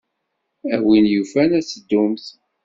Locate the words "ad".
1.59-1.65